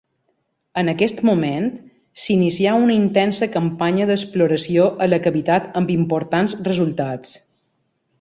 En 0.81 0.87
aquest 0.91 1.19
moment, 1.27 1.65
s'inicià 2.21 2.73
una 2.85 2.95
intensa 2.99 3.49
campanya 3.57 4.07
d'exploració 4.13 4.87
a 5.07 5.09
la 5.11 5.21
cavitat 5.27 5.69
amb 5.83 5.93
importants 5.97 6.57
resultats. 6.71 7.37